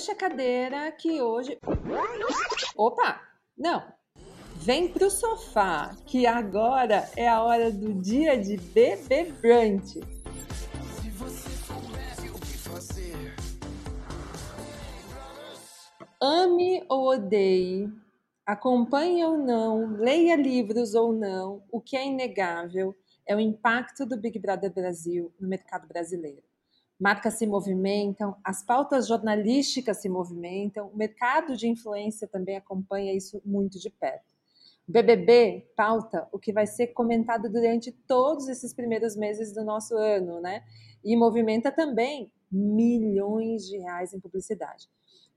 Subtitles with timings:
[0.00, 1.58] Puxa a cadeira que hoje.
[2.74, 3.20] Opa!
[3.54, 3.84] Não!
[4.56, 10.00] Vem pro sofá, que agora é a hora do dia de bebê brunch.
[16.18, 17.92] Ame ou odeie,
[18.46, 24.16] acompanhe ou não, leia livros ou não, o que é inegável é o impacto do
[24.16, 26.49] Big Brother Brasil no mercado brasileiro.
[27.00, 33.40] Marcas se movimentam, as pautas jornalísticas se movimentam, o mercado de influência também acompanha isso
[33.42, 34.34] muito de perto.
[34.86, 39.96] O BBB pauta o que vai ser comentado durante todos esses primeiros meses do nosso
[39.96, 40.62] ano, né?
[41.02, 44.86] E movimenta também milhões de reais em publicidade.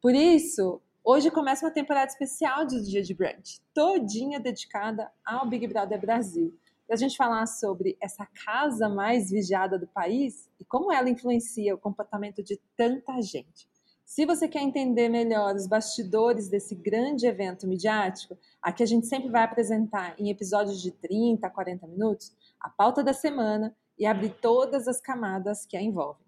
[0.01, 5.65] Por isso, hoje começa uma temporada especial de Dia de Brunch, todinha dedicada ao Big
[5.67, 6.53] Brother Brasil
[6.93, 11.73] para a gente falar sobre essa casa mais vigiada do país e como ela influencia
[11.73, 13.67] o comportamento de tanta gente.
[14.05, 19.29] Se você quer entender melhor os bastidores desse grande evento midiático, aqui a gente sempre
[19.29, 24.29] vai apresentar em episódios de 30 a 40 minutos a pauta da semana e abrir
[24.39, 26.22] todas as camadas que a envolvem.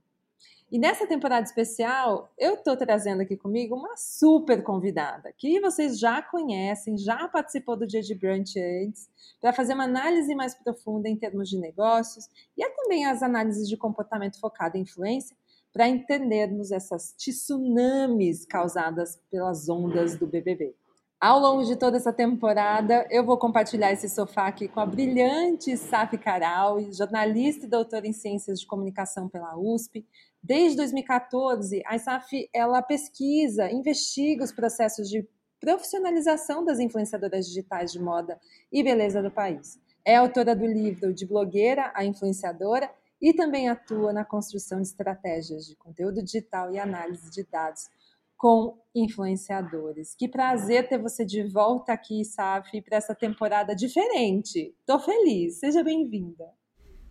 [0.72, 6.24] E nessa temporada especial, eu estou trazendo aqui comigo uma super convidada, que vocês já
[6.24, 9.08] conhecem, já participou do Dia de Brunch antes,
[9.40, 12.26] para fazer uma análise mais profunda em termos de negócios
[12.58, 15.38] e também as análises de comportamento focado em influência,
[15.72, 20.74] para entendermos essas tsunamis causadas pelas ondas do BBB.
[21.20, 25.76] Ao longo de toda essa temporada, eu vou compartilhar esse sofá aqui com a brilhante
[25.78, 30.06] Safi Caral, jornalista e doutora em Ciências de Comunicação pela USP,
[30.48, 35.28] Desde 2014, a ISAF ela pesquisa, investiga os processos de
[35.60, 38.40] profissionalização das influenciadoras digitais de moda
[38.72, 39.80] e beleza do país.
[40.06, 45.66] É autora do livro De Blogueira a Influenciadora e também atua na construção de estratégias
[45.66, 47.90] de conteúdo digital e análise de dados
[48.38, 50.14] com influenciadores.
[50.14, 54.76] Que prazer ter você de volta aqui, Safi, para essa temporada diferente.
[54.86, 55.58] Tô feliz.
[55.58, 56.46] Seja bem-vinda.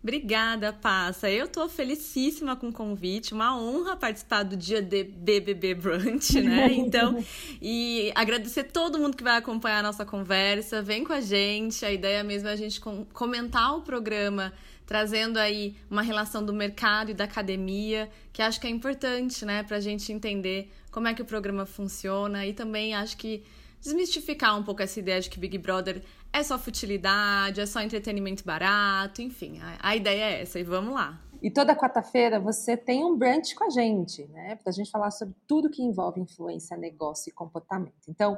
[0.05, 1.31] Obrigada, Passa.
[1.31, 6.67] Eu tô felicíssima com o convite, uma honra participar do dia de BBB Brunch, né?
[6.77, 7.17] Então,
[7.59, 10.79] e agradecer todo mundo que vai acompanhar a nossa conversa.
[10.79, 11.83] Vem com a gente.
[11.83, 12.79] A ideia mesmo é a gente
[13.13, 14.53] comentar o programa
[14.85, 19.63] trazendo aí uma relação do mercado e da academia, que acho que é importante, né,
[19.63, 23.41] para a gente entender como é que o programa funciona e também acho que
[23.81, 26.03] desmistificar um pouco essa ideia de que Big Brother
[26.35, 30.93] é só futilidade, é só entretenimento barato, enfim, a, a ideia é essa e vamos
[30.93, 31.21] lá.
[31.41, 34.55] E toda quarta-feira você tem um brunch com a gente, né?
[34.55, 38.09] Para a gente falar sobre tudo que envolve influência, negócio e comportamento.
[38.09, 38.37] Então,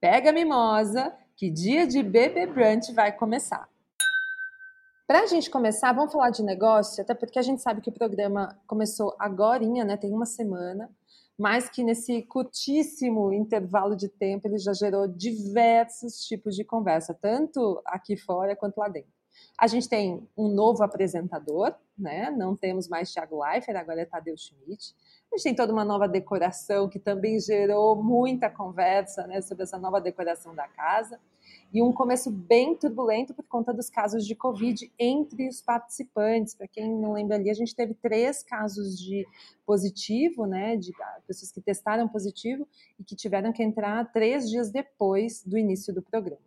[0.00, 3.68] pega a mimosa, que dia de bebê brunch vai começar.
[5.06, 7.92] Para a gente começar, vamos falar de negócio, até porque a gente sabe que o
[7.92, 9.96] programa começou agora, né?
[9.96, 10.88] Tem uma semana
[11.38, 17.80] mas que nesse curtíssimo intervalo de tempo ele já gerou diversos tipos de conversa, tanto
[17.86, 19.10] aqui fora quanto lá dentro.
[19.58, 22.30] A gente tem um novo apresentador, né?
[22.30, 24.94] Não temos mais Thiago Leifert, agora é Tadeu Schmidt.
[25.32, 29.78] A gente tem toda uma nova decoração que também gerou muita conversa, né, sobre essa
[29.78, 31.18] nova decoração da casa
[31.72, 36.54] e um começo bem turbulento por conta dos casos de Covid entre os participantes.
[36.54, 39.26] Para quem não lembra ali, a gente teve três casos de
[39.64, 40.92] positivo, né, de
[41.26, 42.68] pessoas que testaram positivo
[43.00, 46.42] e que tiveram que entrar três dias depois do início do programa.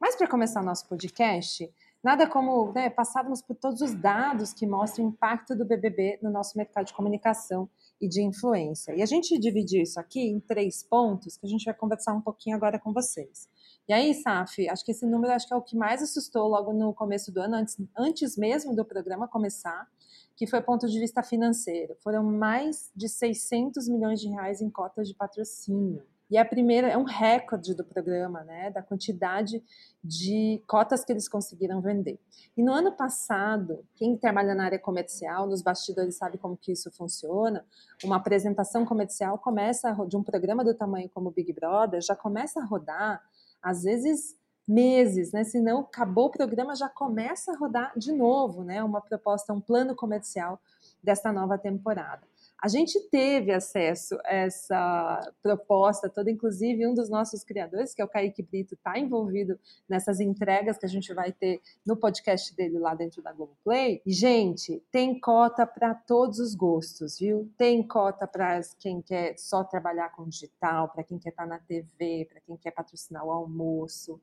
[0.00, 1.68] Mas para começar nosso podcast,
[2.00, 6.30] nada como né, passarmos por todos os dados que mostram o impacto do BBB no
[6.30, 7.68] nosso mercado de comunicação
[8.00, 8.94] e de influência.
[8.94, 12.20] E a gente dividiu isso aqui em três pontos que a gente vai conversar um
[12.20, 13.48] pouquinho agora com vocês.
[13.88, 16.72] E aí, Saf, acho que esse número acho que é o que mais assustou logo
[16.72, 19.88] no começo do ano, antes, antes mesmo do programa começar,
[20.36, 21.96] que foi ponto de vista financeiro.
[22.02, 26.02] Foram mais de 600 milhões de reais em cotas de patrocínio.
[26.30, 29.62] E a primeira é um recorde do programa, né, da quantidade
[30.02, 32.20] de cotas que eles conseguiram vender.
[32.56, 36.90] E no ano passado, quem trabalha na área comercial, nos bastidores sabe como que isso
[36.92, 37.64] funciona.
[38.04, 42.60] Uma apresentação comercial começa de um programa do tamanho como o Big Brother, já começa
[42.60, 43.22] a rodar
[43.60, 45.42] às vezes meses, né?
[45.42, 48.82] Se não acabou o programa, já começa a rodar de novo, né?
[48.84, 50.60] Uma proposta, um plano comercial
[51.02, 52.29] desta nova temporada.
[52.62, 58.04] A gente teve acesso a essa proposta toda, inclusive um dos nossos criadores, que é
[58.04, 59.58] o Kaique Brito, está envolvido
[59.88, 64.02] nessas entregas que a gente vai ter no podcast dele lá dentro da Globoplay.
[64.04, 67.50] E, gente, tem cota para todos os gostos, viu?
[67.56, 71.58] Tem cota para quem quer só trabalhar com digital, para quem quer estar tá na
[71.60, 74.20] TV, para quem quer patrocinar o almoço.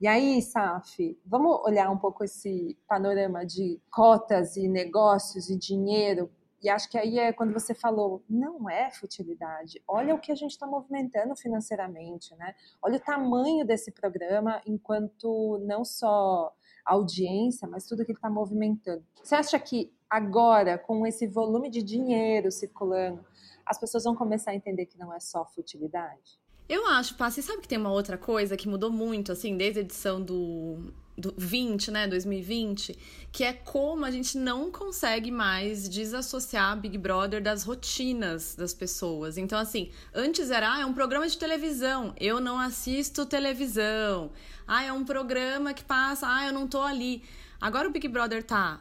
[0.00, 6.30] E aí, Saf, vamos olhar um pouco esse panorama de cotas e negócios e dinheiro
[6.62, 9.82] e acho que aí é quando você falou, não é futilidade.
[9.88, 12.54] Olha o que a gente está movimentando financeiramente, né?
[12.82, 16.52] Olha o tamanho desse programa enquanto não só
[16.84, 19.04] audiência, mas tudo que ele está movimentando.
[19.22, 23.24] Você acha que agora, com esse volume de dinheiro circulando,
[23.64, 26.38] as pessoas vão começar a entender que não é só futilidade?
[26.70, 29.82] Eu acho, Passi, sabe que tem uma outra coisa que mudou muito, assim, desde a
[29.82, 30.78] edição do,
[31.18, 32.96] do 20, né, 2020,
[33.32, 39.36] que é como a gente não consegue mais desassociar Big Brother das rotinas das pessoas.
[39.36, 44.30] Então, assim, antes era, ah, é um programa de televisão, eu não assisto televisão.
[44.64, 47.24] Ah, é um programa que passa, ah, eu não tô ali.
[47.60, 48.80] Agora o Big Brother tá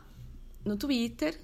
[0.64, 1.42] no Twitter,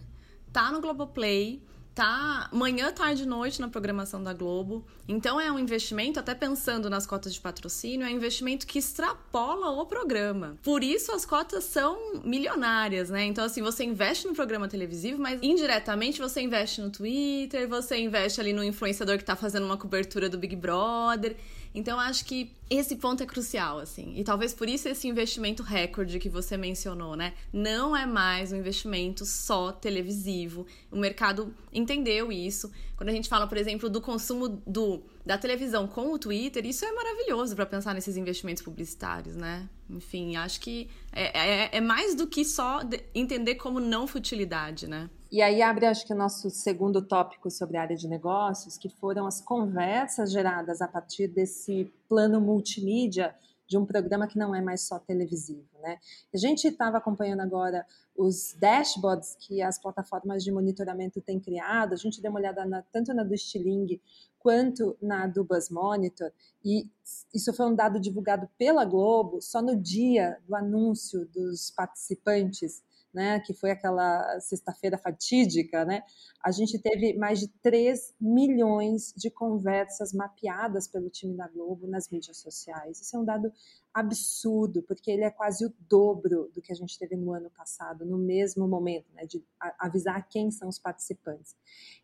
[0.53, 1.59] tá no Globoplay,
[1.95, 4.85] tá manhã, tarde e noite na programação da Globo.
[5.07, 9.69] Então é um investimento, até pensando nas cotas de patrocínio, é um investimento que extrapola
[9.69, 10.57] o programa.
[10.61, 13.23] Por isso as cotas são milionárias, né?
[13.23, 18.41] Então, assim, você investe no programa televisivo, mas indiretamente você investe no Twitter, você investe
[18.41, 21.37] ali no influenciador que tá fazendo uma cobertura do Big Brother.
[21.75, 24.13] Então, acho que esse ponto é crucial, assim.
[24.15, 27.33] E talvez por isso esse investimento recorde que você mencionou, né?
[27.51, 30.65] Não é mais um investimento só televisivo.
[30.89, 32.71] O mercado entendeu isso.
[32.95, 36.85] Quando a gente fala, por exemplo, do consumo do, da televisão com o Twitter, isso
[36.85, 39.69] é maravilhoso para pensar nesses investimentos publicitários, né?
[39.89, 42.79] Enfim, acho que é, é, é mais do que só
[43.13, 45.09] entender como não futilidade, né?
[45.35, 48.87] E aí abre, acho que, o nosso segundo tópico sobre a área de negócios, que
[48.87, 53.35] foram as conversas geradas a partir desse plano multimídia
[53.67, 55.99] de um programa que não é mais só televisivo, né?
[56.33, 57.85] A gente estava acompanhando agora
[58.15, 62.81] os dashboards que as plataformas de monitoramento têm criado, a gente deu uma olhada na,
[62.83, 63.99] tanto na do Stiling
[64.39, 66.31] quanto na do Buzz Monitor,
[66.63, 66.89] e
[67.33, 72.81] isso foi um dado divulgado pela Globo só no dia do anúncio dos participantes
[73.15, 76.03] né, que foi aquela sexta-feira fatídica, né,
[76.43, 82.09] a gente teve mais de 3 milhões de conversas mapeadas pelo time da Globo nas
[82.09, 82.99] mídias sociais.
[82.99, 83.51] Isso é um dado
[83.93, 88.05] absurdo, porque ele é quase o dobro do que a gente teve no ano passado,
[88.05, 89.41] no mesmo momento, né, de
[89.79, 91.55] avisar quem são os participantes.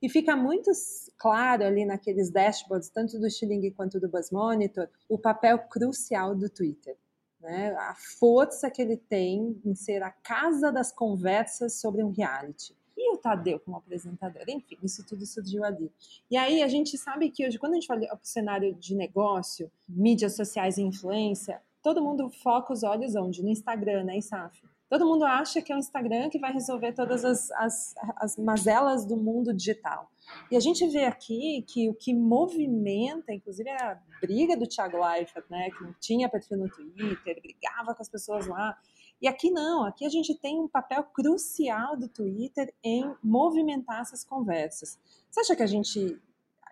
[0.02, 0.72] E fica muito
[1.18, 6.50] claro ali naqueles dashboards, tanto do Stiling quanto do Buzz Monitor, o papel crucial do
[6.50, 6.98] Twitter
[7.42, 7.74] né?
[7.76, 12.76] a força que ele tem em ser a casa das conversas sobre um reality.
[12.98, 15.92] E o Tadeu como apresentador, enfim, isso tudo surgiu ali.
[16.30, 18.94] E aí a gente sabe que hoje, quando a gente fala para o cenário de
[18.94, 23.42] negócio, mídias sociais e influência, todo mundo foca os olhos onde?
[23.42, 24.62] No Instagram, né, Isaf?
[24.92, 29.06] Todo mundo acha que é o Instagram que vai resolver todas as, as, as mazelas
[29.06, 30.12] do mundo digital.
[30.52, 34.98] E a gente vê aqui que o que movimenta, inclusive é a briga do Thiago
[35.02, 38.78] Leifert, né, que não tinha perfil no Twitter, brigava com as pessoas lá.
[39.22, 44.26] E aqui não, aqui a gente tem um papel crucial do Twitter em movimentar essas
[44.26, 45.00] conversas.
[45.30, 46.22] Você acha que a gente,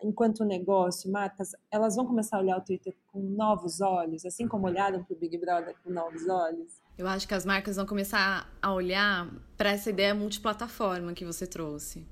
[0.03, 4.67] enquanto negócio, marcas, elas vão começar a olhar o Twitter com novos olhos, assim como
[4.67, 6.88] olharam para o Big Brother com novos olhos?
[6.99, 9.25] Eu acho que as marcas vão começar a olhar
[9.57, 12.05] para essa ideia multiplataforma que você trouxe.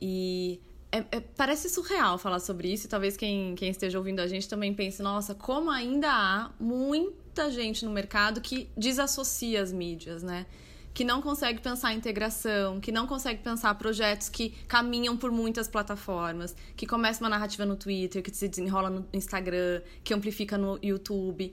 [0.00, 0.58] E
[0.90, 4.48] é, é, parece surreal falar sobre isso, e talvez quem, quem esteja ouvindo a gente
[4.48, 10.46] também pense: nossa, como ainda há muita gente no mercado que desassocia as mídias, né?
[10.94, 16.56] Que não consegue pensar integração, que não consegue pensar projetos que caminham por muitas plataformas,
[16.74, 21.52] que começa uma narrativa no Twitter, que se desenrola no Instagram, que amplifica no YouTube.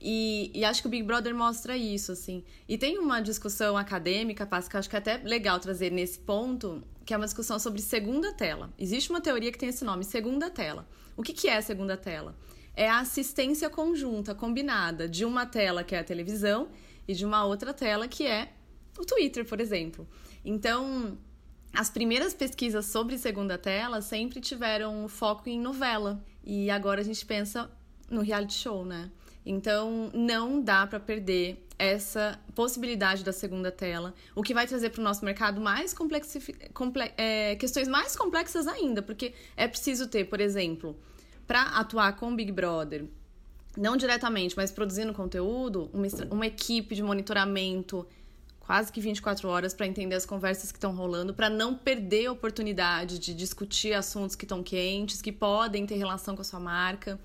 [0.00, 2.44] E, e, acho que o Big Brother mostra isso, assim.
[2.68, 6.18] E tem uma discussão acadêmica, Paz, que eu acho que é até legal trazer nesse
[6.18, 8.70] ponto, que é uma discussão sobre segunda tela.
[8.78, 10.86] Existe uma teoria que tem esse nome, segunda tela.
[11.16, 12.36] O que, que é segunda tela?
[12.74, 16.68] É a assistência conjunta, combinada, de uma tela que é a televisão
[17.08, 18.52] e de uma outra tela que é
[18.98, 20.06] o Twitter, por exemplo.
[20.44, 21.16] Então,
[21.72, 26.22] as primeiras pesquisas sobre segunda tela sempre tiveram foco em novela.
[26.44, 27.70] E agora a gente pensa
[28.10, 29.10] no reality show, né?
[29.46, 35.00] Então, não dá para perder essa possibilidade da segunda tela, o que vai trazer para
[35.00, 40.40] o nosso mercado mais comple é, questões mais complexas ainda, porque é preciso ter, por
[40.40, 40.96] exemplo,
[41.46, 43.04] para atuar com o Big Brother,
[43.76, 48.06] não diretamente, mas produzindo conteúdo, uma, uma equipe de monitoramento
[48.58, 52.32] quase que 24 horas para entender as conversas que estão rolando, para não perder a
[52.32, 57.20] oportunidade de discutir assuntos que estão quentes, que podem ter relação com a sua marca.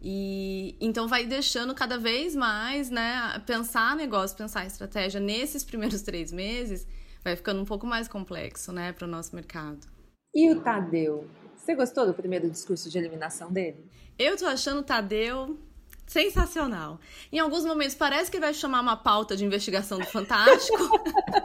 [0.00, 3.42] E então vai deixando cada vez mais, né?
[3.46, 6.86] Pensar negócio, pensar estratégia nesses primeiros três meses
[7.28, 9.86] vai ficando um pouco mais complexo, né, para o nosso mercado.
[10.34, 11.26] E o Tadeu?
[11.56, 13.84] Você gostou do primeiro discurso de eliminação dele?
[14.18, 15.58] Eu tô achando o Tadeu
[16.06, 16.98] sensacional.
[17.30, 21.02] Em alguns momentos parece que vai chamar uma pauta de investigação do Fantástico,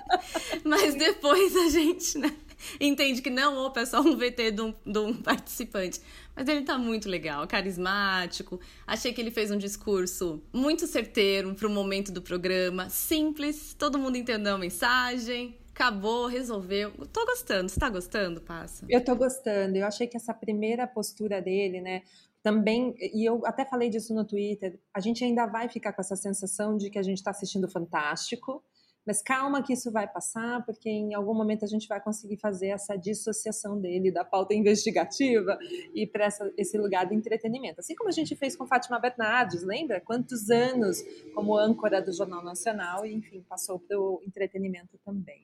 [0.63, 2.33] mas depois a gente, né?
[2.79, 5.99] entende que não, opa, é só um VT de um, de um participante.
[6.35, 8.59] Mas ele tá muito legal, carismático.
[8.87, 14.17] Achei que ele fez um discurso muito certeiro pro momento do programa, simples, todo mundo
[14.17, 15.57] entendeu a mensagem.
[15.71, 16.91] Acabou, resolveu.
[17.11, 17.69] Tô gostando.
[17.69, 18.85] Você tá gostando, Passa?
[18.87, 19.75] Eu tô gostando.
[19.75, 22.03] Eu achei que essa primeira postura dele, né,
[22.43, 26.15] também, e eu até falei disso no Twitter, a gente ainda vai ficar com essa
[26.15, 28.61] sensação de que a gente está assistindo Fantástico,
[29.05, 32.67] mas calma que isso vai passar, porque em algum momento a gente vai conseguir fazer
[32.67, 35.57] essa dissociação dele da pauta investigativa
[35.93, 37.79] e para esse lugar do entretenimento.
[37.79, 39.99] Assim como a gente fez com Fátima Bernardes, lembra?
[40.01, 45.43] Quantos anos como âncora do Jornal Nacional e, enfim, passou para o entretenimento também.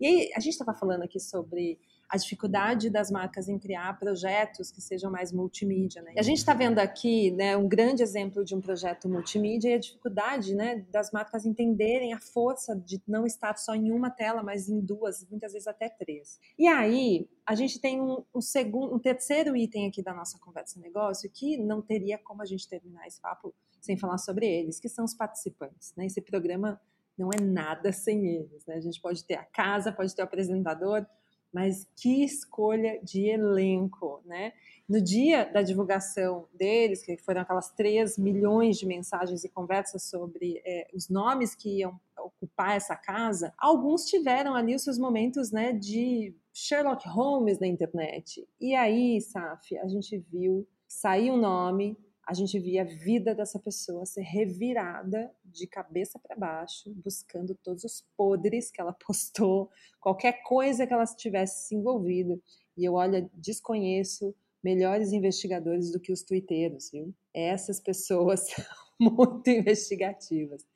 [0.00, 4.70] E aí, a gente estava falando aqui sobre a dificuldade das marcas em criar projetos
[4.70, 6.02] que sejam mais multimídia.
[6.02, 6.14] Né?
[6.16, 9.78] A gente está vendo aqui né, um grande exemplo de um projeto multimídia e a
[9.78, 14.68] dificuldade né, das marcas entenderem a força de não estar só em uma tela, mas
[14.68, 16.38] em duas, muitas vezes até três.
[16.58, 20.80] E aí, a gente tem um, um, segundo, um terceiro item aqui da nossa conversa
[20.80, 24.88] negócio que não teria como a gente terminar esse papo sem falar sobre eles, que
[24.88, 25.92] são os participantes.
[25.96, 26.06] Né?
[26.06, 26.80] Esse programa
[27.18, 28.64] não é nada sem eles.
[28.66, 28.76] Né?
[28.76, 31.06] A gente pode ter a casa, pode ter o apresentador,
[31.54, 34.52] mas que escolha de elenco, né?
[34.88, 40.60] No dia da divulgação deles, que foram aquelas 3 milhões de mensagens e conversas sobre
[40.66, 45.72] é, os nomes que iam ocupar essa casa, alguns tiveram ali os seus momentos né,
[45.72, 48.46] de Sherlock Holmes na internet.
[48.60, 51.96] E aí, Saf, a gente viu sair um nome,
[52.26, 57.84] a gente via a vida dessa pessoa ser revirada de cabeça para baixo, buscando todos
[57.84, 62.42] os podres que ela postou, qualquer coisa que ela tivesse se envolvido.
[62.76, 67.14] E eu, olha, desconheço melhores investigadores do que os twitteiros, viu?
[67.34, 68.46] Essas pessoas
[68.98, 70.66] muito investigativas.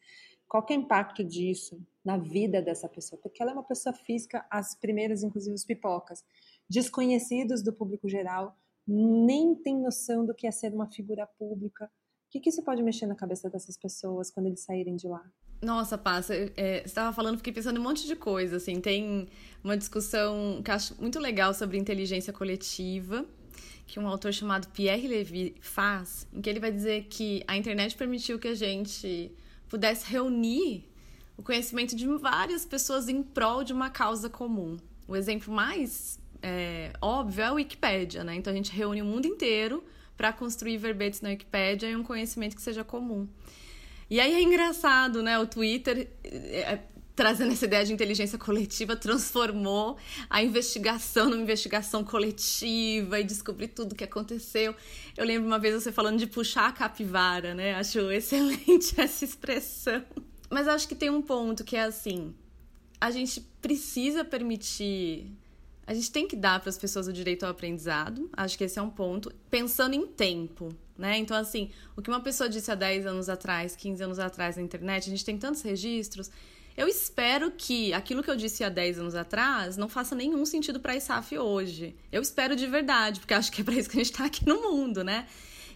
[0.46, 3.20] Qual é o impacto disso na vida dessa pessoa?
[3.20, 6.24] Porque ela é uma pessoa física, as primeiras, inclusive, os pipocas,
[6.68, 8.56] desconhecidos do público geral,
[8.88, 11.84] nem tem noção do que é ser uma figura pública.
[11.84, 15.22] O que, que isso pode mexer na cabeça dessas pessoas quando eles saírem de lá?
[15.60, 19.28] Nossa, Passa, é, você estava falando, fiquei pensando um monte de coisa, assim, tem
[19.62, 23.26] uma discussão que acho muito legal sobre inteligência coletiva,
[23.86, 27.96] que um autor chamado Pierre Levy faz, em que ele vai dizer que a internet
[27.96, 29.32] permitiu que a gente
[29.68, 30.84] pudesse reunir
[31.36, 34.76] o conhecimento de várias pessoas em prol de uma causa comum.
[35.06, 38.34] O exemplo mais é, óbvio é a Wikipédia, né?
[38.34, 39.84] Então a gente reúne o mundo inteiro
[40.16, 43.28] para construir verbetes na Wikipédia e um conhecimento que seja comum.
[44.10, 45.38] E aí é engraçado, né?
[45.38, 46.78] O Twitter, é,
[47.14, 49.98] trazendo essa ideia de inteligência coletiva, transformou
[50.30, 54.74] a investigação numa investigação coletiva e descobrir tudo o que aconteceu.
[55.16, 57.74] Eu lembro uma vez você falando de puxar a capivara, né?
[57.74, 60.02] Acho excelente essa expressão.
[60.48, 62.34] Mas acho que tem um ponto que é assim:
[63.00, 65.30] a gente precisa permitir
[65.88, 68.78] a gente tem que dar para as pessoas o direito ao aprendizado, acho que esse
[68.78, 70.68] é um ponto, pensando em tempo,
[70.98, 71.16] né?
[71.16, 74.62] Então, assim, o que uma pessoa disse há 10 anos atrás, 15 anos atrás na
[74.62, 76.30] internet, a gente tem tantos registros.
[76.76, 80.78] Eu espero que aquilo que eu disse há 10 anos atrás não faça nenhum sentido
[80.78, 81.96] para a ISAF hoje.
[82.12, 84.46] Eu espero de verdade, porque acho que é para isso que a gente está aqui
[84.46, 85.26] no mundo, né?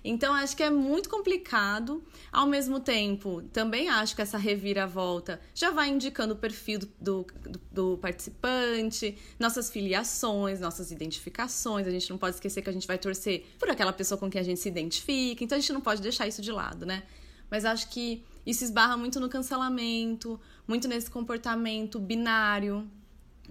[0.05, 2.03] Então, acho que é muito complicado.
[2.33, 7.27] Ao mesmo tempo, também acho que essa reviravolta já vai indicando o perfil do, do,
[7.71, 11.87] do, participante, nossas filiações, nossas identificações.
[11.87, 14.41] A gente não pode esquecer que a gente vai torcer por aquela pessoa com quem
[14.41, 15.45] a gente se identifica.
[15.45, 17.05] Então, a gente não pode deixar isso de lado, né?
[17.51, 22.91] Mas acho que isso esbarra muito no cancelamento, muito nesse comportamento binário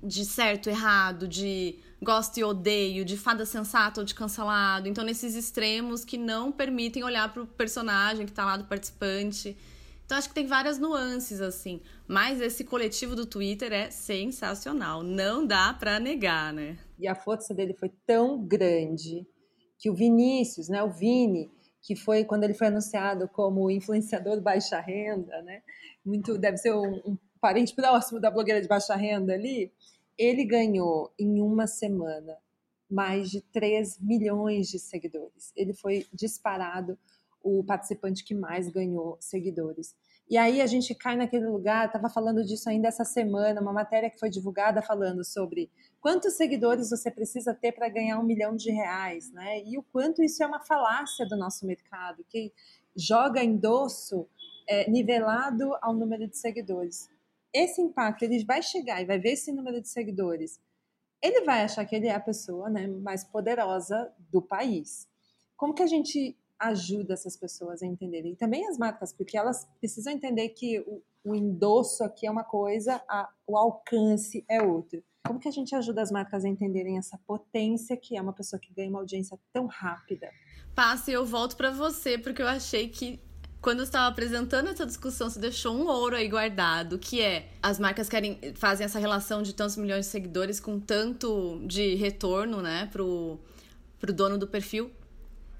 [0.03, 4.87] de certo, errado, de gosto e odeio, de fada sensata ou de cancelado.
[4.87, 9.55] Então, nesses extremos que não permitem olhar para o personagem que está lá do participante.
[10.05, 11.81] Então, acho que tem várias nuances, assim.
[12.07, 15.03] Mas esse coletivo do Twitter é sensacional.
[15.03, 16.77] Não dá para negar, né?
[16.99, 19.25] E a força dele foi tão grande
[19.79, 21.49] que o Vinícius, né, o Vini,
[21.81, 25.63] que foi quando ele foi anunciado como influenciador baixa renda, né?
[26.05, 29.71] Muito deve ser um, um parente próximo da blogueira de baixa renda ali
[30.21, 32.37] ele ganhou em uma semana
[32.87, 35.51] mais de 3 milhões de seguidores.
[35.55, 36.95] Ele foi disparado
[37.41, 39.95] o participante que mais ganhou seguidores.
[40.29, 44.11] E aí a gente cai naquele lugar, estava falando disso ainda essa semana, uma matéria
[44.11, 48.69] que foi divulgada falando sobre quantos seguidores você precisa ter para ganhar um milhão de
[48.69, 49.63] reais, né?
[49.65, 52.53] E o quanto isso é uma falácia do nosso mercado, que
[52.95, 54.27] joga endosso
[54.67, 57.09] é, nivelado ao número de seguidores
[57.53, 60.59] esse impacto ele vai chegar e vai ver esse número de seguidores,
[61.21, 65.07] ele vai achar que ele é a pessoa né, mais poderosa do país.
[65.55, 68.33] Como que a gente ajuda essas pessoas a entenderem?
[68.33, 72.43] E também as marcas, porque elas precisam entender que o, o endosso aqui é uma
[72.43, 75.03] coisa, a, o alcance é outro.
[75.25, 78.59] Como que a gente ajuda as marcas a entenderem essa potência que é uma pessoa
[78.59, 80.31] que ganha uma audiência tão rápida?
[80.73, 83.19] Passe, eu volto para você, porque eu achei que
[83.61, 87.77] quando eu estava apresentando essa discussão, você deixou um ouro aí guardado, que é as
[87.77, 92.89] marcas querem fazem essa relação de tantos milhões de seguidores com tanto de retorno, né,
[92.91, 93.39] pro,
[93.99, 94.91] pro dono do perfil.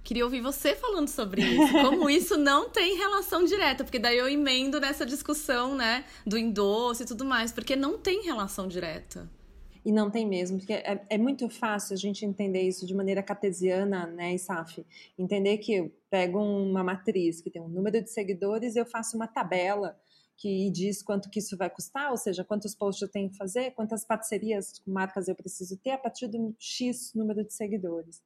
[0.03, 1.74] Queria ouvir você falando sobre isso.
[1.86, 7.03] Como isso não tem relação direta, porque daí eu emendo nessa discussão, né, do endosso
[7.03, 9.29] e tudo mais, porque não tem relação direta.
[9.83, 13.23] E não tem mesmo, porque é, é, muito fácil a gente entender isso de maneira
[13.23, 14.85] cartesiana, né, Isaf?
[15.17, 19.15] Entender que eu pego uma matriz que tem um número de seguidores e eu faço
[19.15, 20.00] uma tabela
[20.38, 23.71] que diz quanto que isso vai custar, ou seja, quantos posts eu tenho que fazer,
[23.71, 28.21] quantas parcerias com marcas eu preciso ter a partir do X número de seguidores.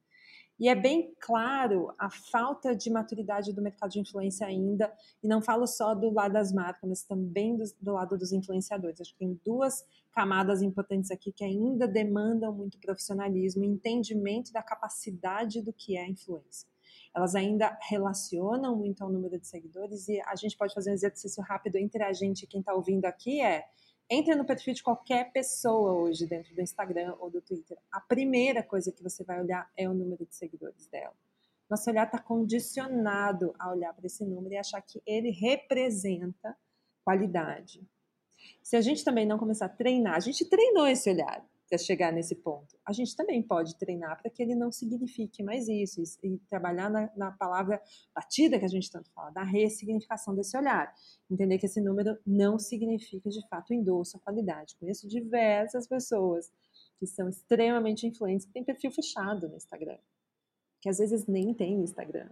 [0.58, 5.42] E é bem claro a falta de maturidade do mercado de influência ainda, e não
[5.42, 9.02] falo só do lado das marcas, mas também do, do, lado dos influenciadores.
[9.02, 14.64] Acho que tem duas camadas importantes aqui que ainda demandam muito profissionalismo e entendimento da
[14.64, 16.70] capacidade do que é influência.
[17.14, 21.44] Elas ainda relacionam muito ao número de seguidores, e a gente pode fazer um exercício
[21.44, 23.66] rápido entre a gente e quem está ouvindo aqui: é
[24.10, 27.78] entre no perfil de qualquer pessoa hoje dentro do Instagram ou do Twitter.
[27.92, 31.14] A primeira coisa que você vai olhar é o número de seguidores dela.
[31.70, 36.56] Nosso olhar está condicionado a olhar para esse número e achar que ele representa
[37.04, 37.82] qualidade.
[38.62, 42.12] Se a gente também não começar a treinar, a gente treinou esse olhar para chegar
[42.12, 42.78] nesse ponto.
[42.86, 47.12] A gente também pode treinar para que ele não signifique mais isso e, trabalhar na,
[47.16, 47.82] na, palavra
[48.14, 50.94] batida que a gente tanto fala, da ressignificação desse olhar.
[51.30, 54.76] Entender que esse número não significa de fato endosso a qualidade.
[54.80, 56.52] Conheço diversas pessoas
[57.00, 59.98] que são extremamente influentes, que têm perfil fechado no Instagram,
[60.82, 62.30] que às vezes nem tem Instagram.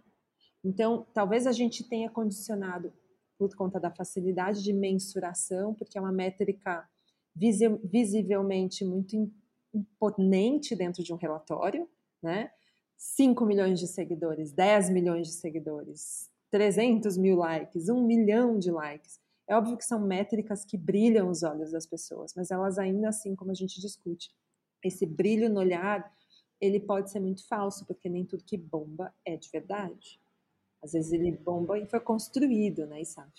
[0.64, 2.94] Então, talvez a gente tenha condicionado
[3.38, 6.88] por conta da facilidade de mensuração, porque é uma métrica
[7.36, 9.32] visivelmente muito
[9.74, 11.90] imponente dentro de um relatório,
[12.22, 12.52] né?
[12.98, 19.20] 5 milhões de seguidores, 10 milhões de seguidores, 300 mil likes, 1 milhão de likes.
[19.48, 23.36] É óbvio que são métricas que brilham os olhos das pessoas, mas elas ainda assim,
[23.36, 24.32] como a gente discute,
[24.84, 26.10] esse brilho no olhar,
[26.62, 30.20] ele pode ser muito falso, porque nem tudo que bomba é de verdade.
[30.82, 33.32] Às vezes ele bomba e foi construído, né, Isaf?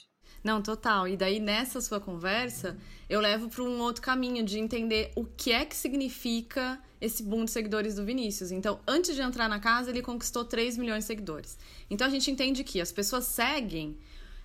[0.42, 1.08] Não, total.
[1.08, 2.76] E daí nessa sua conversa,
[3.08, 7.44] eu levo para um outro caminho de entender o que é que significa esse boom
[7.44, 8.50] de seguidores do Vinícius.
[8.50, 11.58] Então, antes de entrar na casa, ele conquistou 3 milhões de seguidores.
[11.90, 13.96] Então, a gente entende que as pessoas seguem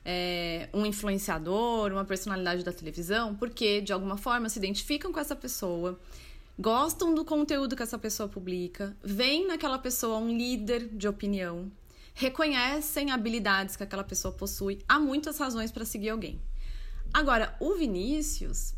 [0.06, 5.36] é, um influenciador, uma personalidade da televisão, porque de alguma forma se identificam com essa
[5.36, 6.00] pessoa,
[6.58, 11.72] gostam do conteúdo que essa pessoa publica, veem naquela pessoa um líder de opinião
[12.13, 14.80] reconhecem habilidades que aquela pessoa possui.
[14.88, 16.41] Há muitas razões para seguir alguém.
[17.13, 18.74] Agora, o Vinícius,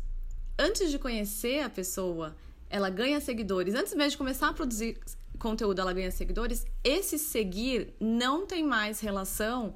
[0.58, 2.36] antes de conhecer a pessoa,
[2.70, 3.74] ela ganha seguidores.
[3.74, 4.98] Antes mesmo de começar a produzir
[5.38, 6.64] conteúdo, ela ganha seguidores.
[6.82, 9.74] Esse seguir não tem mais relação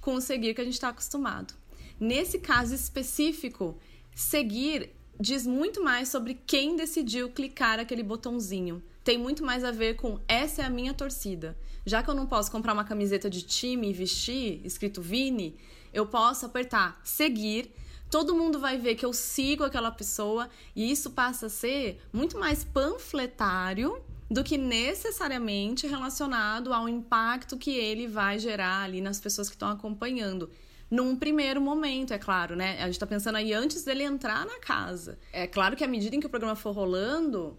[0.00, 1.54] com o seguir que a gente está acostumado.
[2.00, 3.76] Nesse caso específico,
[4.14, 8.82] seguir diz muito mais sobre quem decidiu clicar aquele botãozinho.
[9.08, 11.56] Tem muito mais a ver com essa é a minha torcida
[11.88, 15.56] já que eu não posso comprar uma camiseta de time e vestir, escrito Vini,
[15.92, 17.72] eu posso apertar seguir.
[18.10, 22.38] Todo mundo vai ver que eu sigo aquela pessoa e isso passa a ser muito
[22.38, 29.48] mais panfletário do que necessariamente relacionado ao impacto que ele vai gerar ali nas pessoas
[29.48, 30.50] que estão acompanhando.
[30.90, 32.78] Num primeiro momento, é claro, né?
[32.80, 35.18] A gente está pensando aí antes dele entrar na casa.
[35.32, 37.58] É claro que à medida em que o programa for rolando,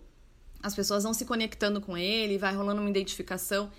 [0.61, 3.71] as pessoas vão se conectando com ele, vai rolando uma identificação.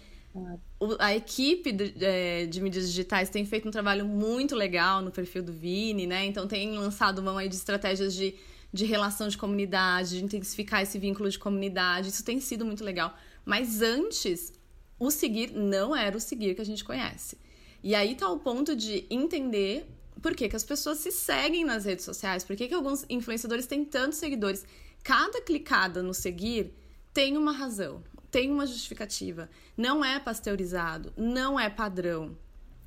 [0.99, 5.43] A equipe de, é, de, mídias digitais tem feito um trabalho muito legal no perfil
[5.43, 6.25] do Vini, né?
[6.25, 8.35] Então tem lançado mão aí de estratégias de,
[8.73, 12.09] de relação de comunidade, de intensificar esse vínculo de comunidade.
[12.09, 13.15] Isso tem sido muito legal.
[13.45, 14.53] Mas antes,
[14.99, 17.37] o seguir não era o seguir que a gente conhece.
[17.83, 19.87] E aí tá o ponto de entender
[20.23, 23.67] por que, que as pessoas se seguem nas redes sociais, por que, que alguns influenciadores
[23.67, 24.65] têm tantos seguidores.
[25.03, 26.75] Cada clicada no seguir
[27.13, 29.51] tem uma razão tem uma justificativa.
[29.77, 32.37] Não é pasteurizado, não é padrão.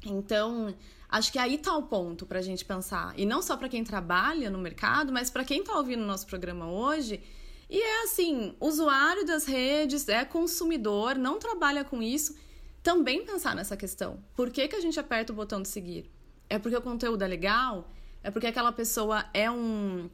[0.06, 0.74] Então,
[1.10, 3.14] acho que aí tá o ponto para a gente pensar.
[3.18, 6.26] E não só para quem trabalha no mercado, mas para quem está ouvindo o nosso
[6.26, 7.22] programa hoje.
[7.70, 12.36] E é assim, usuário das redes, é consumidor, não trabalha com isso.
[12.82, 14.22] Também pensar nessa questão.
[14.36, 16.10] Por que, que a gente aperta o botão de seguir?
[16.50, 17.90] É porque o conteúdo é legal?
[18.22, 20.10] É porque aquela pessoa é um,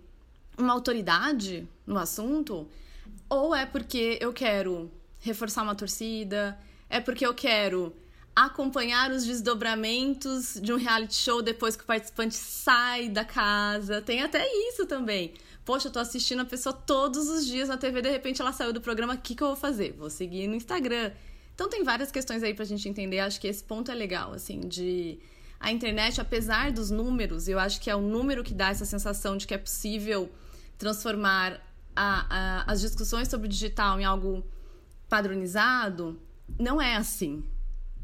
[0.60, 2.68] uma autoridade no assunto?
[3.30, 6.58] Ou é porque eu quero reforçar uma torcida,
[6.90, 7.94] é porque eu quero
[8.36, 14.02] acompanhar os desdobramentos de um reality show depois que o participante sai da casa.
[14.02, 15.34] Tem até isso também.
[15.66, 18.74] poxa, eu tô assistindo a pessoa todos os dias na TV, de repente ela saiu
[18.74, 19.94] do programa, o que, que eu vou fazer?
[19.94, 21.12] Vou seguir no Instagram.
[21.54, 23.20] Então tem várias questões aí pra gente entender.
[23.20, 25.20] Acho que esse ponto é legal, assim, de.
[25.60, 29.36] A internet, apesar dos números, eu acho que é o número que dá essa sensação
[29.36, 30.32] de que é possível
[30.80, 31.62] transformar
[31.96, 34.44] a, a, as discussões sobre o digital em algo
[35.10, 36.20] padronizado,
[36.58, 37.44] não é assim.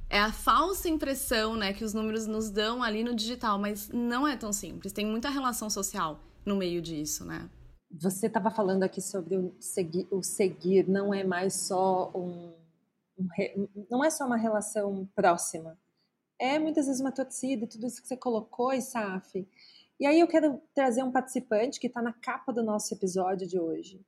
[0.09, 4.27] É a falsa impressão né, que os números nos dão ali no digital, mas não
[4.27, 4.93] é tão simples.
[4.93, 7.49] Tem muita relação social no meio disso, né?
[7.89, 12.53] Você estava falando aqui sobre o seguir, o seguir não é mais só um,
[13.17, 15.77] um, não é só uma relação próxima.
[16.38, 19.47] É muitas vezes uma torcida, tudo isso que você colocou, Isaf.
[19.97, 23.58] E aí eu quero trazer um participante que está na capa do nosso episódio de
[23.58, 24.05] hoje,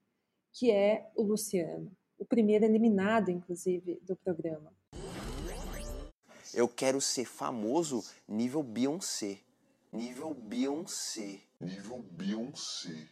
[0.54, 4.74] que é o Luciano, o primeiro eliminado, inclusive, do programa.
[6.54, 9.40] Eu quero ser famoso nível Beyoncé.
[9.94, 11.40] Nível Beyoncé.
[11.62, 13.08] Nível Beyoncé.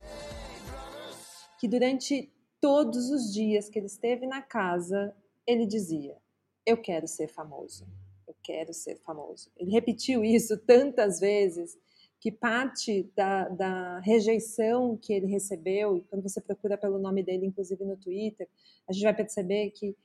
[1.57, 5.15] Que durante todos os dias que ele esteve na casa,
[5.47, 6.17] ele dizia:
[6.65, 7.88] Eu quero ser famoso.
[8.27, 9.49] Eu quero ser famoso.
[9.55, 11.77] Ele repetiu isso tantas vezes
[12.25, 17.85] que parte da, da, rejeição que ele recebeu, quando você procura pelo nome dele, inclusive
[17.85, 18.49] no Twitter,
[18.89, 19.95] a gente vai perceber que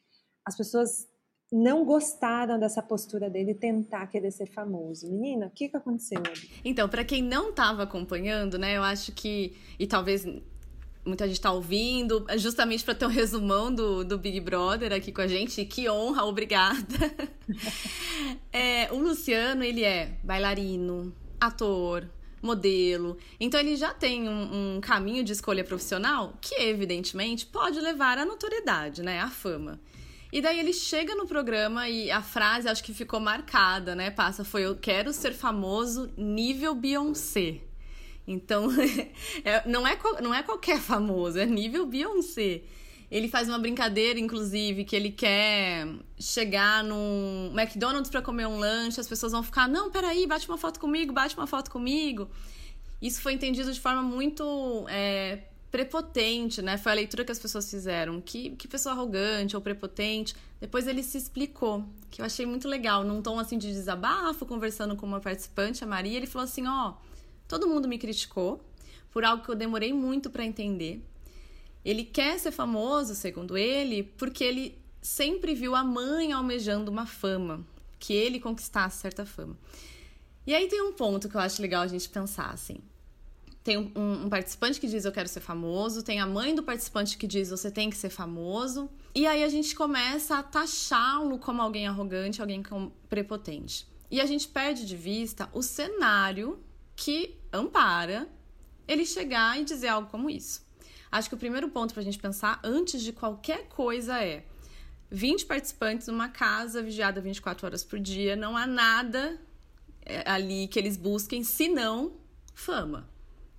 [0.44, 1.08] as pessoas
[1.50, 5.10] não gostaram dessa postura dele tentar querer ser famoso.
[5.10, 6.22] Menina, o que, que aconteceu?
[6.62, 10.26] Então, para quem não estava acompanhando, né, eu acho que, e talvez
[11.02, 15.22] muita gente está ouvindo, justamente para ter um resumão do, do Big Brother aqui com
[15.22, 15.64] a gente.
[15.64, 16.84] Que honra, obrigada.
[18.52, 22.06] é, o Luciano, ele é bailarino, ator,
[22.42, 23.16] modelo.
[23.38, 28.24] Então ele já tem um, um, caminho de escolha profissional que, evidentemente, pode levar à
[28.24, 29.20] notoriedade, né?
[29.20, 29.80] À fama.
[30.32, 34.10] E daí ele chega no programa e a frase acho que ficou marcada, né?
[34.10, 37.60] Passa, foi eu quero ser famoso nível Beyoncé.
[38.26, 38.68] Então,
[39.44, 42.62] é, não, é, não é qualquer famoso, é nível Beyoncé.
[43.10, 49.00] Ele faz uma brincadeira, inclusive, que ele quer chegar num McDonald's para comer um lanche,
[49.00, 52.30] as pessoas vão ficar, não, peraí, bate uma foto comigo, bate uma foto comigo.
[53.02, 56.76] Isso foi entendido de forma muito é, prepotente, né?
[56.76, 58.20] Foi a leitura que as pessoas fizeram.
[58.20, 60.34] Que, que pessoa arrogante ou prepotente.
[60.60, 64.94] Depois ele se explicou, que eu achei muito legal, num tom assim de desabafo, conversando
[64.94, 66.94] com uma participante, a Maria, ele falou assim: ó,
[67.48, 68.60] todo mundo me criticou
[69.10, 71.02] por algo que eu demorei muito para entender.
[71.84, 77.66] Ele quer ser famoso, segundo ele, porque ele sempre viu a mãe almejando uma fama,
[77.98, 79.56] que ele conquistasse certa fama.
[80.46, 82.80] E aí tem um ponto que eu acho legal a gente pensar assim
[83.62, 87.16] tem um, um, participante que diz eu quero ser famoso, tem a mãe do participante
[87.18, 88.88] que diz você tem que ser famoso.
[89.14, 92.62] E aí a gente começa a taxá-lo como alguém arrogante, alguém
[93.08, 93.86] prepotente.
[94.10, 96.58] E a gente perde de vista o cenário
[96.96, 98.28] que ampara
[98.88, 100.62] ele chegar e dizer algo como isso.
[101.10, 104.44] Acho que o primeiro ponto para a gente pensar antes de qualquer coisa é
[105.10, 109.40] 20 participantes numa casa vigiada 24 horas por dia, não há nada
[110.02, 112.12] é, ali que eles busquem senão
[112.54, 113.08] fama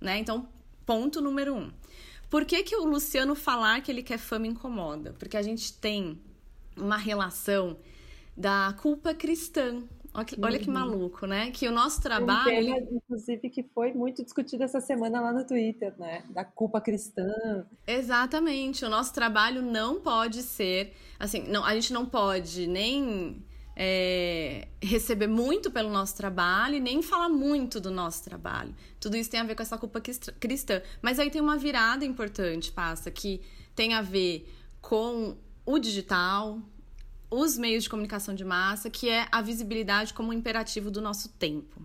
[0.02, 0.18] né?
[0.18, 0.48] Então,
[0.84, 1.70] ponto número um.
[2.28, 5.14] Por que, que o Luciano falar que ele quer fama incomoda?
[5.18, 6.20] Porque a gente tem
[6.76, 7.78] uma relação
[8.36, 9.82] da culpa cristã.
[10.14, 10.74] Olha que, olha que uhum.
[10.74, 11.50] maluco, né?
[11.50, 12.50] Que o nosso trabalho.
[12.50, 16.22] Um tema, inclusive, que foi muito discutido essa semana lá no Twitter, né?
[16.30, 17.66] Da culpa cristã.
[17.86, 18.84] Exatamente.
[18.84, 20.92] O nosso trabalho não pode ser.
[21.18, 23.42] Assim, não, a gente não pode nem
[23.74, 28.74] é, receber muito pelo nosso trabalho e nem falar muito do nosso trabalho.
[29.00, 30.82] Tudo isso tem a ver com essa culpa cristã.
[31.00, 33.40] Mas aí tem uma virada importante, passa, que
[33.74, 34.46] tem a ver
[34.80, 36.60] com o digital,
[37.32, 41.30] os meios de comunicação de massa, que é a visibilidade como um imperativo do nosso
[41.30, 41.80] tempo.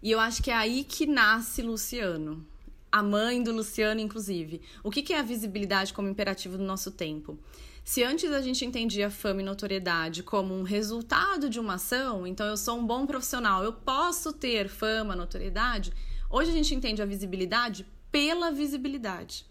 [0.00, 2.46] E eu acho que é aí que nasce Luciano.
[2.92, 4.62] A mãe do Luciano, inclusive.
[4.84, 7.36] O que é a visibilidade como imperativo do nosso tempo?
[7.84, 12.46] Se antes a gente entendia fama e notoriedade como um resultado de uma ação, então
[12.46, 15.92] eu sou um bom profissional, eu posso ter fama, notoriedade,
[16.30, 19.44] hoje a gente entende a visibilidade pela visibilidade.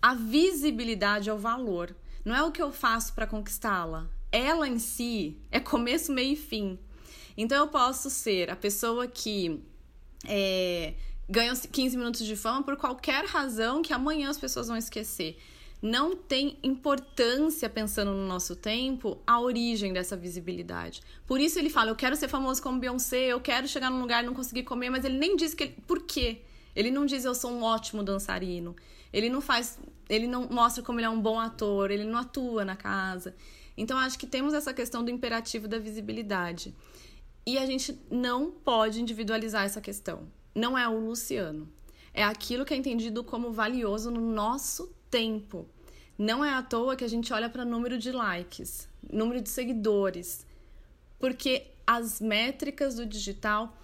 [0.00, 4.08] A visibilidade é o valor, não é o que eu faço para conquistá-la.
[4.36, 6.78] Ela em si é começo, meio e fim.
[7.36, 9.60] Então eu posso ser a pessoa que
[10.26, 10.94] é,
[11.28, 15.38] ganha 15 minutos de fama por qualquer razão que amanhã as pessoas vão esquecer
[15.84, 21.02] não tem importância, pensando no nosso tempo, a origem dessa visibilidade.
[21.26, 24.24] Por isso ele fala: eu quero ser famoso como Beyoncé, eu quero chegar num lugar
[24.24, 26.40] e não conseguir comer, mas ele nem diz que ele, por quê.
[26.74, 28.74] Ele não diz eu sou um ótimo dançarino.
[29.12, 32.64] Ele não faz, ele não mostra como ele é um bom ator, ele não atua
[32.64, 33.36] na casa.
[33.76, 36.74] Então acho que temos essa questão do imperativo da visibilidade.
[37.46, 40.28] E a gente não pode individualizar essa questão.
[40.54, 41.68] Não é o Luciano
[42.14, 45.68] é aquilo que é entendido como valioso no nosso tempo.
[46.16, 50.46] Não é à toa que a gente olha para número de likes, número de seguidores,
[51.18, 53.76] porque as métricas do digital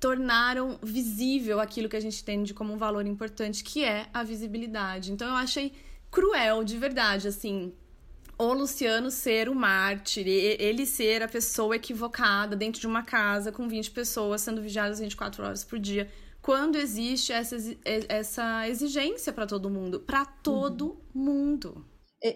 [0.00, 5.12] tornaram visível aquilo que a gente entende como um valor importante, que é a visibilidade.
[5.12, 5.72] Então eu achei
[6.10, 7.72] cruel, de verdade, assim,
[8.38, 13.68] o Luciano ser o mártir, ele ser a pessoa equivocada dentro de uma casa com
[13.68, 16.10] 20 pessoas sendo vigiadas 24 horas por dia,
[16.42, 17.56] quando existe essa,
[18.08, 21.22] essa exigência para todo mundo, para todo uhum.
[21.22, 21.84] mundo.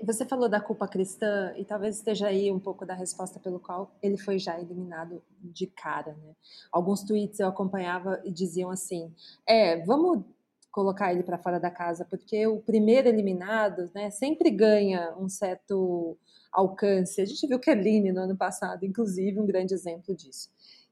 [0.04, 3.96] Você falou da culpa cristã e talvez esteja aí um pouco da resposta pelo qual
[4.02, 6.34] ele foi já eliminado de cara, né?
[6.70, 9.14] Alguns tweets eu acompanhava e diziam assim:
[9.48, 10.24] "É, vamos
[10.70, 16.16] colocar ele para fora da casa, porque o primeiro eliminado, né, sempre ganha um certo
[16.52, 17.20] alcance.
[17.20, 20.50] A gente viu Kelly no ano passado, inclusive, um grande exemplo disso.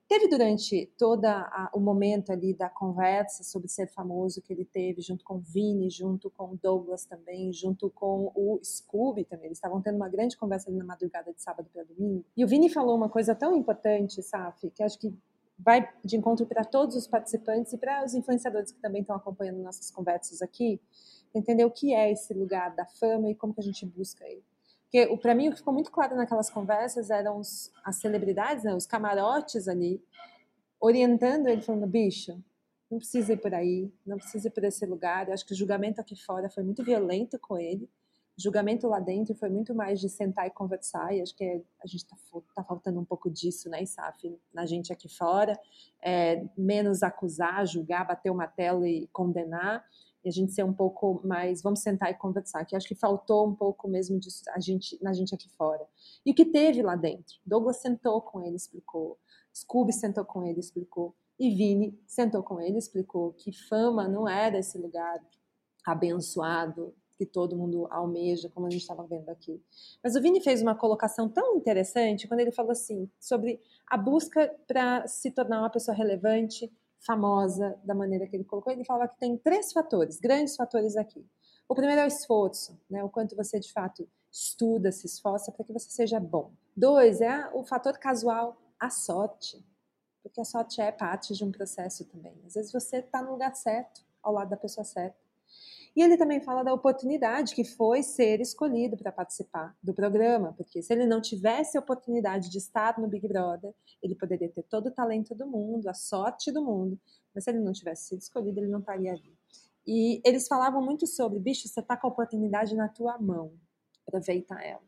[0.09, 1.27] Teve durante todo
[1.75, 5.91] o momento ali da conversa sobre ser famoso que ele teve, junto com o Vini,
[5.91, 9.47] junto com o Douglas também, junto com o Scooby também.
[9.47, 12.25] Eles estavam tendo uma grande conversa ali na madrugada de sábado para domingo.
[12.37, 15.13] E o Vini falou uma coisa tão importante, Saf, que acho que
[15.59, 19.63] vai de encontro para todos os participantes e para os influenciadores que também estão acompanhando
[19.63, 20.81] nossas conversas aqui,
[21.35, 24.45] entender o que é esse lugar da fama e como que a gente busca ele.
[24.85, 28.75] Porque para mim o que ficou muito claro naquelas conversas eram os, as celebridades, né,
[28.75, 30.03] os camarotes ali,
[30.81, 32.39] orientando ele, falando, bicho,
[32.91, 35.27] não precisa ir por aí, não precisa ir por esse lugar.
[35.27, 37.91] Eu acho que o julgamento aqui fora foi muito violento com ele
[38.37, 41.87] julgamento lá dentro foi muito mais de sentar e conversar, e acho que é, a
[41.87, 42.17] gente está
[42.55, 45.59] tá faltando um pouco disso, né, Isaf, na gente aqui fora,
[46.03, 49.85] é, menos acusar, julgar, bater uma tela e condenar,
[50.23, 53.49] e a gente ser um pouco mais, vamos sentar e conversar, que acho que faltou
[53.49, 55.87] um pouco mesmo disso a gente, na gente aqui fora.
[56.25, 57.37] E o que teve lá dentro?
[57.47, 59.19] Douglas sentou com ele, explicou,
[59.55, 64.59] Scooby sentou com ele, explicou, e Vini sentou com ele, explicou que fama não era
[64.59, 65.23] esse lugar
[65.87, 69.63] abençoado, que todo mundo almeja, como a gente estava vendo aqui.
[70.03, 74.55] Mas o Vini fez uma colocação tão interessante quando ele falou assim sobre a busca
[74.67, 78.73] para se tornar uma pessoa relevante, famosa, da maneira que ele colocou.
[78.73, 81.25] Ele falava que tem três fatores, grandes fatores aqui.
[81.69, 83.03] O primeiro é o esforço, né?
[83.03, 86.53] o quanto você de fato estuda, se esforça para que você seja bom.
[86.77, 89.65] Dois é o fator casual, a sorte,
[90.23, 92.35] porque a sorte é parte de um processo também.
[92.45, 95.17] Às vezes você está no lugar certo, ao lado da pessoa certa.
[95.97, 100.83] E ele também fala da oportunidade que foi ser escolhido para participar do programa, porque
[100.83, 104.89] se ele não tivesse a oportunidade de estar no Big Brother, ele poderia ter todo
[104.89, 107.01] o talento do mundo, a sorte do mundo,
[107.35, 109.35] mas se ele não tivesse sido escolhido, ele não estaria ali.
[109.87, 113.55] E eles falavam muito sobre, bicho, você está com a oportunidade na tua mão,
[114.07, 114.85] aproveita ela.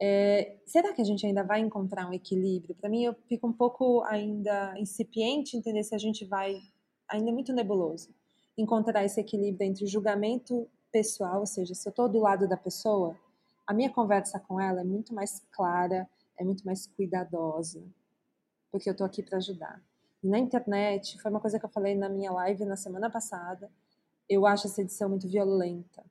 [0.00, 2.74] É, será que a gente ainda vai encontrar um equilíbrio?
[2.74, 6.56] Para mim, eu fico um pouco ainda incipiente entender se a gente vai,
[7.10, 8.18] ainda é muito nebuloso
[8.60, 13.16] encontrar esse equilíbrio entre julgamento pessoal, ou seja, se eu estou do lado da pessoa,
[13.66, 17.82] a minha conversa com ela é muito mais clara, é muito mais cuidadosa,
[18.70, 19.80] porque eu estou aqui para ajudar.
[20.22, 23.70] E na internet, foi uma coisa que eu falei na minha live na semana passada,
[24.28, 26.04] eu acho essa edição muito violenta.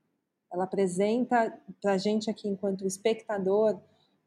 [0.51, 3.79] Ela apresenta para a gente aqui, enquanto espectador,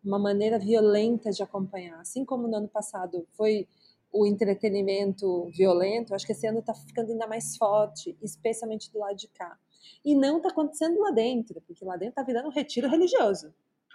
[0.04, 2.00] uma maneira violenta de acompanhar.
[2.00, 3.68] Assim como no ano passado foi
[4.12, 9.16] o entretenimento violento, acho que esse ano está ficando ainda mais forte, especialmente do lado
[9.16, 9.58] de cá.
[10.04, 13.54] E não está acontecendo lá dentro, porque lá dentro está virando um retiro religioso.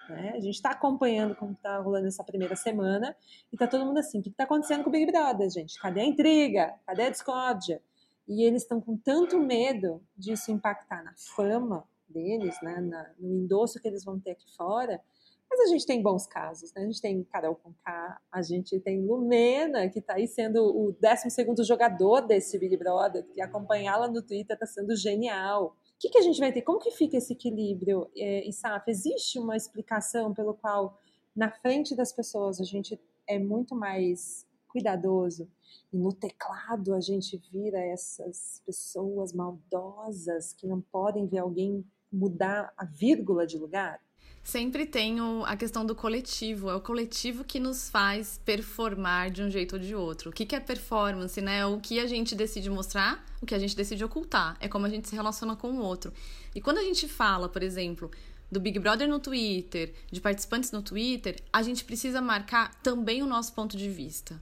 [0.10, 0.32] Né?
[0.36, 3.15] A gente está acompanhando como está rolando essa primeira semana
[3.51, 5.80] e está todo mundo assim: o que está acontecendo com o Big Brother, gente?
[5.80, 6.73] Cadê a intriga?
[6.86, 7.82] Cadê a discórdia?
[8.27, 12.80] E eles estão com tanto medo disso impactar na fama deles, né?
[12.80, 15.01] Na, no endosso que eles vão ter aqui fora,
[15.50, 16.84] mas a gente tem bons casos, né?
[16.84, 21.64] A gente tem Carol Conká, a gente tem Lumena, que está aí sendo o 12
[21.64, 25.76] jogador desse Big Brother, que acompanhá-la no Twitter está sendo genial.
[25.96, 26.62] O que, que, a gente vai ter?
[26.62, 28.90] Como que fica esse equilíbrio, é, Isaf?
[28.90, 31.00] Existe uma explicação pelo qual,
[31.36, 35.50] na frente das pessoas, a gente é muito mais cuidadoso
[35.92, 42.74] e no teclado a gente vira essas pessoas maldosas que não podem ver alguém mudar
[42.78, 44.00] a vírgula de lugar?
[44.48, 46.70] Sempre tem a questão do coletivo.
[46.70, 50.30] É o coletivo que nos faz performar de um jeito ou de outro.
[50.30, 51.66] O que, que é performance, né?
[51.66, 54.56] O que a gente decide mostrar, o que a gente decide ocultar.
[54.62, 56.14] É como a gente se relaciona com o outro.
[56.56, 58.10] E quando a gente fala, por exemplo,
[58.50, 63.28] do Big Brother no Twitter, de participantes no Twitter, a gente precisa marcar também o
[63.28, 64.42] nosso ponto de vista.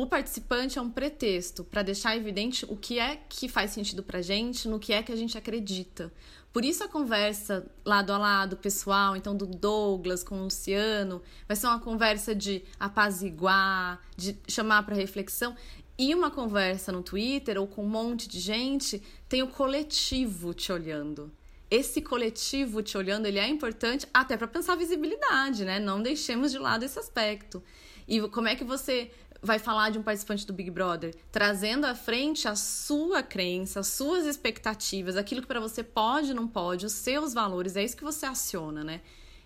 [0.00, 4.22] O participante é um pretexto para deixar evidente o que é que faz sentido pra
[4.22, 6.12] gente, no que é que a gente acredita.
[6.52, 11.56] Por isso a conversa lado a lado, pessoal, então do Douglas com o Luciano, vai
[11.56, 15.56] ser uma conversa de apaziguar, de chamar para reflexão.
[15.98, 20.70] e uma conversa no Twitter ou com um monte de gente, tem o coletivo te
[20.70, 21.28] olhando.
[21.68, 25.80] Esse coletivo te olhando, ele é importante até para pensar visibilidade, né?
[25.80, 27.60] Não deixemos de lado esse aspecto.
[28.08, 29.10] E como é que você
[29.42, 33.88] vai falar de um participante do Big Brother, trazendo à frente a sua crença, as
[33.88, 38.04] suas expectativas, aquilo que para você pode, não pode, os seus valores, é isso que
[38.04, 39.00] você aciona, né?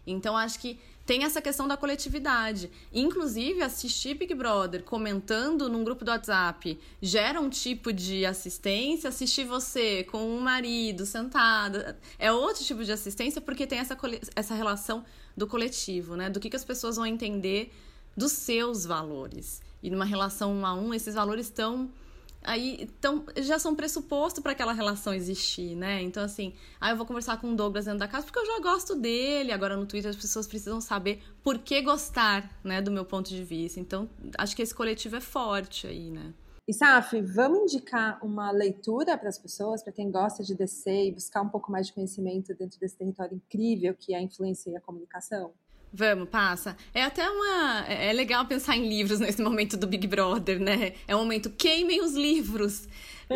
[0.07, 2.70] Então acho que tem essa questão da coletividade.
[2.92, 9.09] Inclusive, assistir Big Brother comentando num grupo do WhatsApp gera um tipo de assistência.
[9.09, 13.96] Assistir você com um marido sentada é outro tipo de assistência porque tem essa,
[14.37, 15.05] essa relação
[15.37, 16.31] do coletivo, né?
[16.31, 17.72] Do que, que as pessoas vão entender
[18.16, 19.61] dos seus valores.
[19.83, 21.90] E numa relação um a um, esses valores estão
[22.45, 26.03] aí então já são pressuposto para aquela relação existir, né?
[26.03, 28.61] Então assim, ah, eu vou conversar com o Douglas dentro da casa porque eu já
[28.61, 29.53] gosto dele.
[29.53, 33.42] Agora no Twitter as pessoas precisam saber por que gostar, né, do meu ponto de
[33.45, 33.81] vista.
[33.81, 36.35] Então, acho que esse coletivo é forte aí, né?
[36.66, 41.12] E Saf, vamos indicar uma leitura para as pessoas, para quem gosta de descer e
[41.12, 44.77] buscar um pouco mais de conhecimento dentro desse território incrível que é a influência e
[44.77, 45.53] a comunicação?
[45.92, 46.76] Vamos, passa.
[46.94, 47.85] É até uma.
[47.87, 50.94] É, é legal pensar em livros nesse momento do Big Brother, né?
[51.07, 52.88] É um momento, queimem os livros.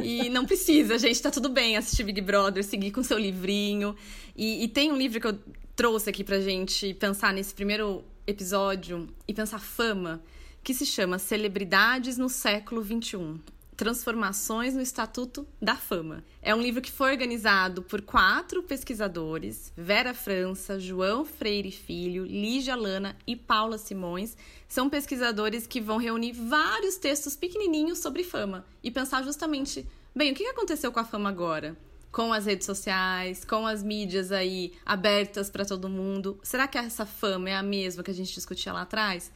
[0.03, 3.95] E não precisa, gente, tá tudo bem assistir Big Brother, seguir com seu livrinho.
[4.35, 5.38] E, e tem um livro que eu
[5.75, 10.23] trouxe aqui pra gente pensar nesse primeiro episódio e pensar fama,
[10.62, 13.40] que se chama Celebridades no Século XXI.
[13.77, 16.25] Transformações no Estatuto da Fama.
[16.41, 22.75] É um livro que foi organizado por quatro pesquisadores: Vera França, João Freire Filho, Lígia
[22.75, 24.35] Lana e Paula Simões.
[24.67, 30.35] São pesquisadores que vão reunir vários textos pequenininhos sobre fama e pensar justamente, bem, o
[30.35, 31.77] que aconteceu com a fama agora?
[32.11, 36.41] Com as redes sociais, com as mídias aí abertas para todo mundo.
[36.43, 39.31] Será que essa fama é a mesma que a gente discutia lá atrás?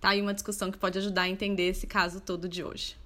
[0.00, 2.96] Tá aí uma discussão que pode ajudar a entender esse caso todo de hoje.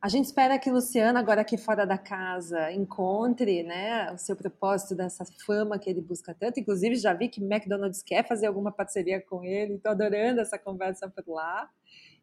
[0.00, 4.94] A gente espera que Luciano, agora aqui fora da casa, encontre né, o seu propósito
[4.94, 6.60] dessa fama que ele busca tanto.
[6.60, 11.08] Inclusive, já vi que McDonald's quer fazer alguma parceria com ele, estou adorando essa conversa
[11.08, 11.68] por lá.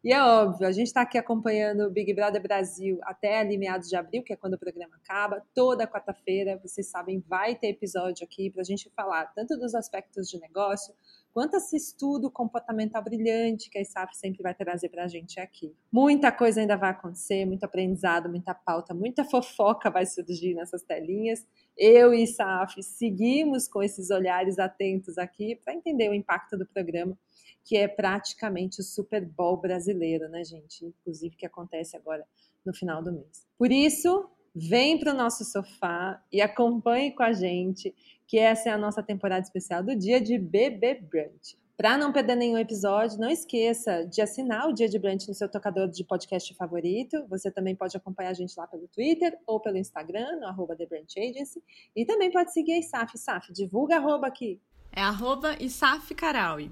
[0.06, 3.88] E é óbvio, a gente está aqui acompanhando o Big Brother Brasil até ali meados
[3.88, 5.42] de abril, que é quando o programa acaba.
[5.52, 10.30] Toda quarta-feira, vocês sabem, vai ter episódio aqui para a gente falar tanto dos aspectos
[10.30, 10.94] de negócio,
[11.32, 15.74] quanto esse estudo comportamental brilhante que a ISAF sempre vai trazer para a gente aqui.
[15.90, 21.44] Muita coisa ainda vai acontecer, muito aprendizado, muita pauta, muita fofoca vai surgir nessas telinhas.
[21.76, 27.18] Eu e ISAF seguimos com esses olhares atentos aqui para entender o impacto do programa,
[27.66, 30.86] que é praticamente o Super Bowl brasileiro, né, gente?
[30.86, 32.24] Inclusive que acontece agora
[32.64, 33.44] no final do mês.
[33.58, 37.92] Por isso, vem para o nosso sofá e acompanhe com a gente
[38.26, 41.58] que essa é a nossa temporada especial do dia de Bebê Brunch.
[41.76, 45.46] Para não perder nenhum episódio, não esqueça de assinar o Dia de Brunch no seu
[45.46, 47.26] tocador de podcast favorito.
[47.28, 50.86] Você também pode acompanhar a gente lá pelo Twitter ou pelo Instagram, no arroba The
[50.86, 51.62] Brunch Agency.
[51.94, 53.14] E também pode seguir a ISAF.
[53.14, 54.58] ISAF, divulga arroba aqui.
[54.96, 56.16] É arroba Isaf.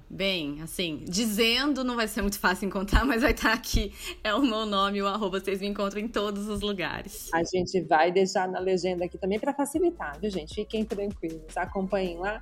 [0.09, 3.93] Bem, assim, dizendo não vai ser muito fácil encontrar, mas vai estar aqui.
[4.23, 7.29] É o meu nome, o arroba, vocês me encontram em todos os lugares.
[7.31, 10.55] A gente vai deixar na legenda aqui também para facilitar, viu, gente?
[10.55, 12.41] Fiquem tranquilos, acompanhem lá,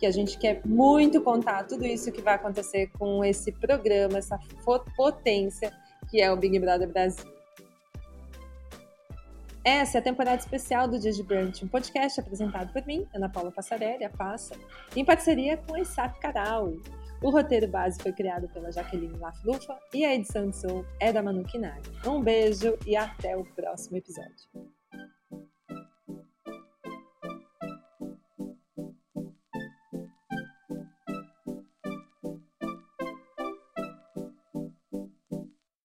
[0.00, 4.36] que a gente quer muito contar tudo isso que vai acontecer com esse programa, essa
[4.96, 5.72] potência
[6.10, 7.39] que é o Big Brother Brasil.
[9.62, 13.28] Essa é a temporada especial do Dia de Brunch, um podcast apresentado por mim, Ana
[13.28, 14.54] Paula Passarelli, a Passa,
[14.96, 16.72] em parceria com a ISAP Caral.
[17.22, 21.22] O roteiro base foi criado pela Jaqueline Laflufa e a edição de som é da
[21.22, 21.82] Manu Kinari.
[22.06, 24.79] Um beijo e até o próximo episódio.